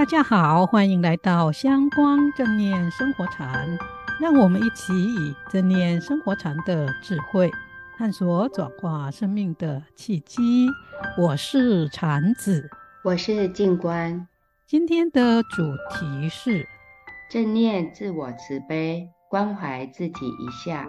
[0.00, 3.68] 大家好，欢迎来到香光正念生活禅，
[4.18, 7.50] 让我们一起以正念生活禅的智慧，
[7.98, 10.70] 探索转化生命的契机。
[11.18, 12.70] 我是禅子，
[13.04, 14.26] 我是静观。
[14.66, 16.66] 今天的主题是
[17.30, 20.88] 正念自我慈悲，关怀自己一下。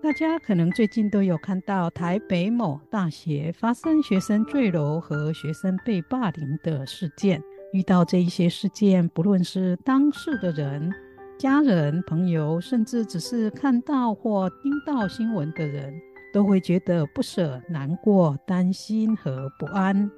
[0.00, 7.42] 大家可能最近都有看到台北某大学发生学生坠楼和学生被霸凌的事件。
[7.72, 10.92] 遇到这一些事件，不论是当事的人、
[11.38, 15.94] 家人、朋友，甚至只是看到或听到新闻的人，
[16.34, 20.10] 都会觉得不舍、难过、担心和不安。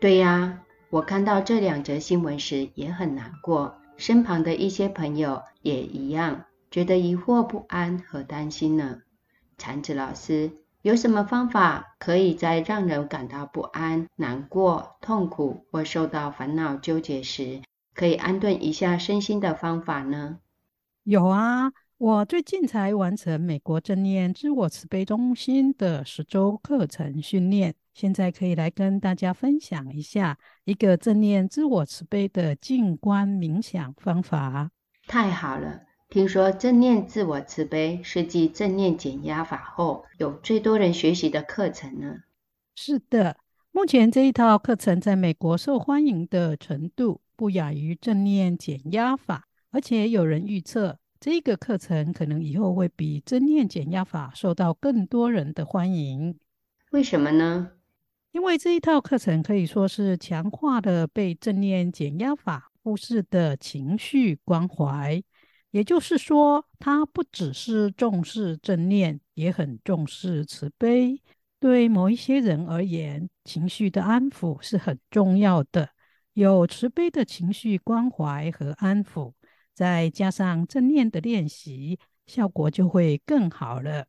[0.00, 8.98] 对呀，我看到这两则新闻时也很难过，身旁的一些朋友也一样，觉得疑惑、不安和担心呢。
[9.58, 10.50] 禅子老师，
[10.84, 17.62] 有什么方法可以在让人感到不安、难过、痛苦或受到烦恼纠结时，
[17.94, 20.40] 可以安顿一下身心的方法呢？
[21.04, 34.70] 有啊，我最近才完成美国正念自我慈悲中心的十周课程训练，现在可以来跟大家分享一下一个正念自我慈悲的静观冥想方法。
[35.06, 35.80] 太好了。
[36.14, 42.18] 听说正念自我慈悲是继正念减压法后有最多人学习的课程呢？
[42.76, 43.36] 是的，
[43.72, 56.38] 目前这一套课程在美国受欢迎的程度不亚于正念减压法，而且有人预测这个课程可能以后会比正念减压法受到更多人的欢迎。
[56.92, 57.72] 为什么呢？
[58.30, 65.20] 因为这一套课程可以说是强化了被正念减压法忽视的情绪关怀。
[65.74, 71.20] 也就是说，他不只是重视正念，也很重视慈悲。
[71.58, 75.88] 对某一些人而言，情绪的安抚是很重要的。
[76.34, 79.32] 有慈悲的情绪关怀和安抚，
[79.74, 84.06] 再加上正念的练习，效果就会更好了。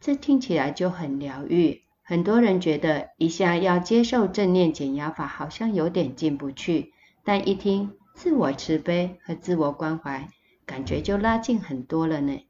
[0.00, 1.82] 这听起来就很疗愈。
[2.02, 6.92] 很多人觉得一下要接受正念减压法，好像有点进不去。
[7.22, 10.28] 但一听自我慈悲和自我关怀，
[10.70, 12.46] 感觉就拉近很多了呢。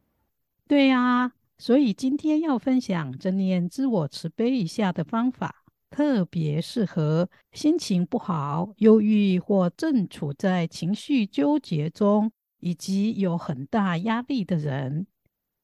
[0.69, 15.07] 对呀，所以今天要分享正念自我慈悲一下的方法，特别适合心情不好、忧郁或正处在情绪纠结中，以及有很大压力的人。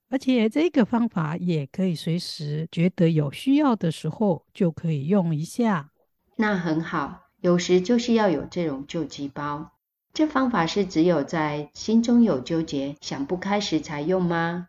[0.08, 5.90] 而且这个方法也可以随时觉得有需要的时候就可以用一下。
[6.36, 9.72] 那很好，有时就是要有这种救急包。
[10.16, 14.68] 这方法是只有在心中有纠结、想不开时才用吗？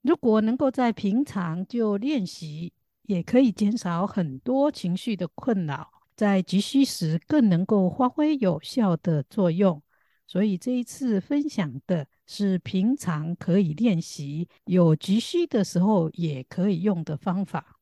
[0.00, 9.82] 如果能够在平常就练习，也可以减少很多情绪的困扰，在急需时更能够发挥有效的作用。
[10.24, 17.80] 所以这一次分享的是平常可以练习，有急需的时候也可以用的方法。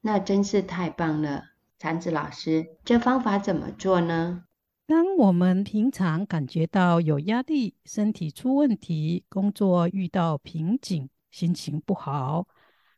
[0.00, 1.44] 那真是太棒了，
[1.78, 4.44] 禅子老师，这方法怎么做呢？
[4.88, 12.48] 当我们平常感觉到有压力、身体出问题、工作遇到瓶颈、心情不好、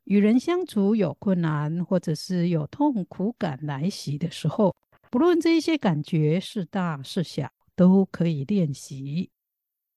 [0.05, 4.73] 与人相处有困难，或者是有痛苦感来袭的时候，
[5.11, 9.33] 不论这些感觉是大是小，都可以练习。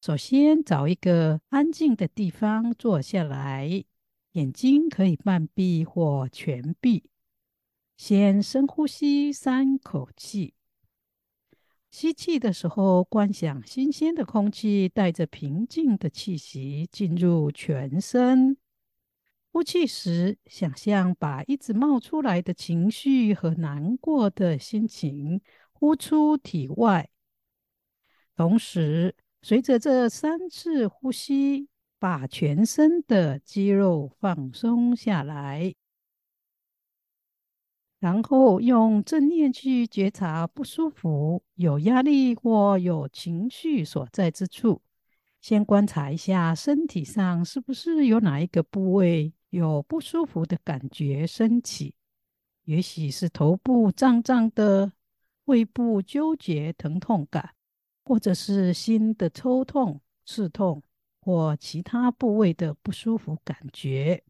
[0.01, 3.83] 首先，找一个安静的地方坐下来，
[4.31, 7.03] 眼睛可以半闭或全闭，
[7.97, 10.55] 先深呼吸三口气。
[11.93, 18.55] 吸气的时候，观想新鲜的空气带着平静的气息进入全身；
[19.51, 25.39] 呼气时，想象把一直冒出来的情绪和难过的心情
[25.71, 27.07] 呼出体外。
[28.35, 31.67] 同时，随着这三次呼吸，
[31.99, 35.75] 把全身的肌肉放松下来。
[38.03, 44.81] 然后用正念去觉察不舒服、有压力或有情绪所在之处。
[45.39, 51.95] 先观察一下身体上是不是有哪一个部位有不舒服的感觉升起，
[52.65, 54.91] 也许是头部胀胀的、
[55.45, 57.51] 胃部纠结疼痛感，
[58.03, 60.83] 或者是心的抽痛、刺痛
[61.21, 64.21] 或其他部位的不舒服感觉。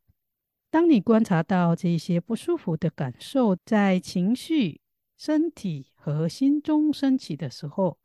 [0.74, 4.82] 当你观察到这些不舒服的感受在情绪、
[5.16, 8.00] 身体和心中升起的时候，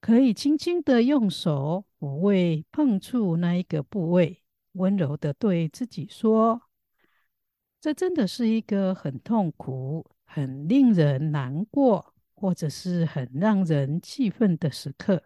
[0.00, 4.42] 可以轻轻的用手抚慰、碰触那一个部位，
[4.72, 6.62] 温柔的对自己说
[7.78, 15.24] ：“这真的是一个很痛苦、很令人难过，或者是很让人气愤的时刻。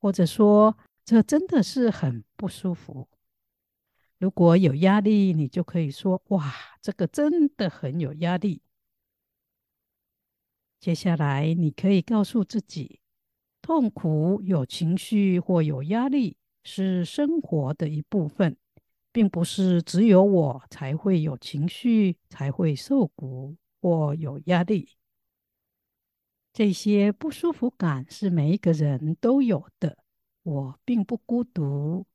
[0.00, 3.08] 或者说这真的是很不舒服。
[4.18, 8.62] 如果有压力，你就可以说：“哇，这个真的很有压力。”
[10.80, 13.00] 接下来，你可以告诉自己，
[13.60, 18.56] 痛苦、有情绪或有压力是生活的一部分，
[19.10, 24.90] 并不是只有我才会有情绪，才会受苦或有压力。
[26.52, 29.98] 这些不舒服感是每一个人都有的，
[30.42, 32.06] 我并不孤独。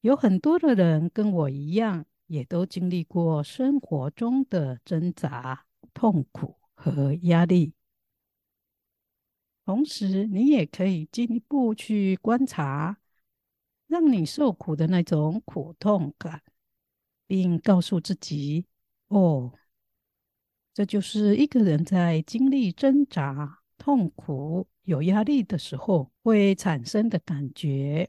[0.00, 6.56] 有很多的人跟我一样，也都经历过生活中的挣扎、痛苦。
[6.80, 7.72] 和压力，
[9.64, 12.98] 同时你也可以进一步去观察，
[13.88, 16.40] 让你受苦的那种苦痛感，
[17.26, 18.66] 并告诉自己
[19.10, 19.52] ：“哦，
[20.72, 28.08] 这就是一个人在经历挣扎、痛苦、有压力的时候会产生的感觉。”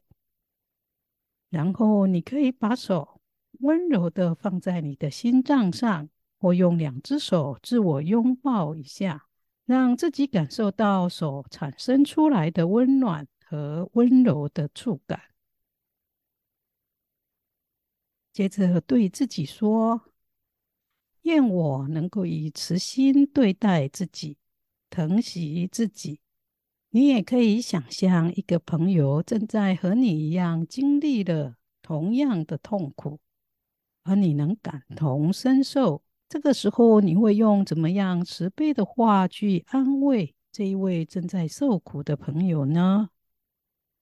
[1.49, 3.21] 然后你可以把手
[3.59, 6.09] 温柔的放在你的心脏上。
[6.41, 9.25] 或用两只手自我拥抱一下，
[9.65, 15.21] 让自己感受到手产生出来的温暖和温柔的触感。
[18.31, 20.13] 接着对自己说
[21.23, 24.37] ：“愿我能够以慈心对待自己，
[24.89, 26.21] 疼惜自己。”
[26.91, 33.19] 你也可以想象一个朋友正在和你一样经历了同样的痛苦，
[34.03, 36.03] 而你能感同身受。
[36.27, 43.09] 这个时候，你会用怎么样慈悲的话去安慰这一位正在受苦的朋友呢？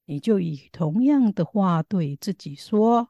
[0.06, 3.10] 你就以同样的话对自己说，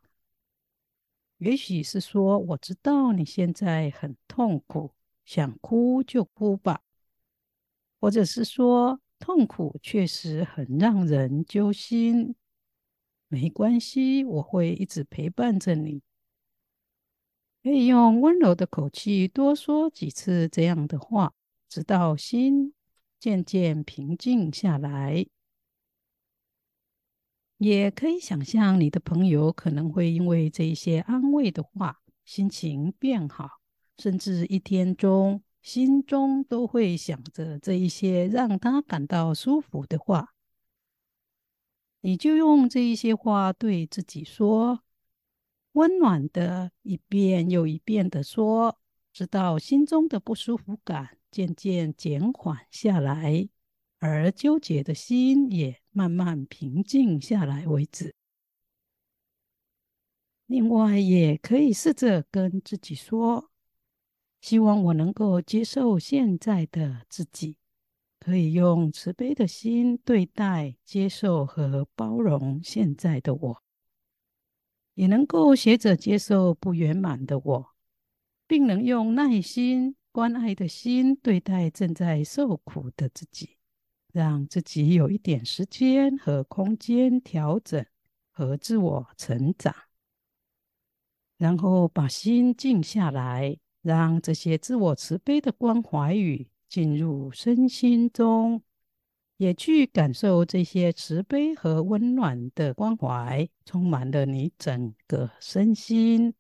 [1.38, 6.82] 也许是说：“我知道你现在很痛苦，想哭就哭吧。”
[8.02, 12.36] 或者是说：“痛苦确实很让人揪心，
[13.28, 16.02] 没关系，我会一直陪伴着你。”
[17.64, 21.34] 可以用温柔的口气多说几次这样的话，
[21.68, 22.74] 直到心
[23.20, 25.28] 渐渐平静下来。
[27.58, 33.60] 也可以想象你的朋友可能会因为这一些安慰的话，心情变好，
[33.98, 40.34] 甚至一天中心中都会想着这一些让他感到舒服的话。
[42.00, 44.80] 你就用这一些话对自己说。
[45.74, 48.80] 温暖的一遍又一遍的说，
[49.12, 53.50] 直到心中的不舒服感渐渐减缓下来，
[54.00, 58.16] 而纠结的心也慢慢平静下来为止。
[60.46, 63.52] 另外，也可以试着跟自己说
[64.48, 67.58] ：“希望我能够接受现在的自己，
[68.18, 73.64] 可以用慈悲的心对待、接受和包容现在的我。”
[74.96, 77.76] 也能够学着接受不圆满的我，
[78.48, 83.58] 并能用耐心、关爱的心对待正在受苦的自己，
[84.14, 87.86] 让自己有一点时间和空间调整
[88.32, 89.76] 和自我成长，
[91.36, 98.62] 然后把心静下来，让这些自我慈悲的关怀语进入身心中。
[99.38, 106.34] 也去感受这些慈悲和温暖的关怀，充满了你整个身心。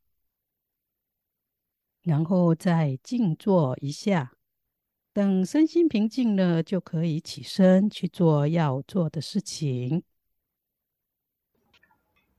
[2.01, 4.34] 然后再静坐一下，
[5.13, 10.01] 等身心平静了，就可以起身去做要做的事情。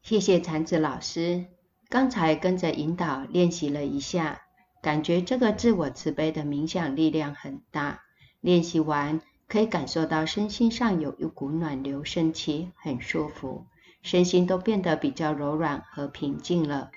[0.03, 1.47] 谢谢禅子老师，
[1.89, 4.48] 刚才跟着引导练习了一下，
[4.83, 8.01] 感觉这个自我慈悲的冥想力量很大。
[8.41, 9.21] 练习完。
[9.51, 13.65] 可以感受到身心上有一股暖流升起，很舒服，
[14.03, 16.91] 身心都变得比较柔软和平静了。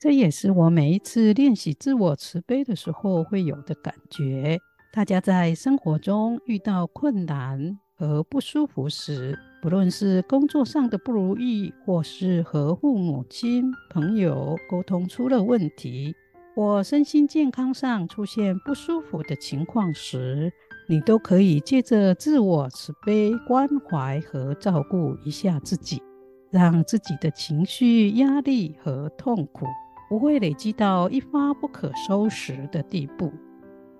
[0.00, 4.56] 这也是我每一次练习自我慈悲的时候会有的感觉。
[4.92, 16.14] 大家在生活中遇到困难和不舒服时，不论是工作上的不如意，或是和父母亲、朋友沟通出了问题，
[16.56, 20.50] 我身心健康上出现不舒服的情况时，
[20.88, 26.02] 你都可以借着自我慈悲、关怀和照顾一下自己，
[26.50, 29.66] 让自己的情绪、压力和痛苦
[30.08, 33.30] 不会累积到一发不可收拾的地步。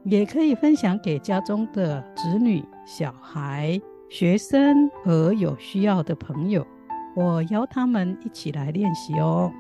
[0.05, 6.67] 也可以分享给家中的子女、小孩、学生和有需要的朋友，
[7.15, 9.53] 我邀他们一起来练习哦。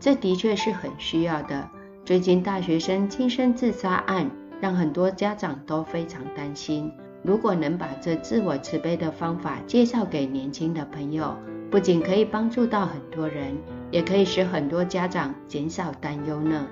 [0.00, 1.70] 这的确是很需要的。
[2.04, 4.30] 最近大学生轻生自杀案。
[4.60, 6.90] 让很多家长都非常担心，
[7.22, 11.36] 如果能把这自我慈悲的方法介绍给年轻的朋友，
[11.70, 13.52] 不仅可以帮助到很多人，
[13.90, 16.66] 也可以使很多家长减少担忧呢。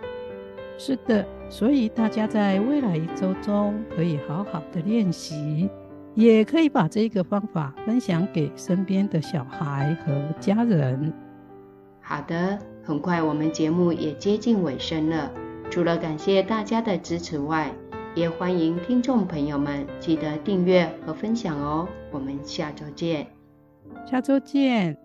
[0.78, 5.68] 是的，所以大家在未来一周中可以好好的练习，
[6.14, 11.12] 也可以把这个方法分享给身边的小孩和家人。
[12.00, 15.32] 好的，很快我们节目也接近尾声了。
[15.70, 17.72] 除了感谢大家的支持外，
[18.14, 21.88] 也欢迎听众朋友们记得订阅和分享哦。
[22.10, 23.26] 我们下周见，
[24.06, 25.01] 下周见。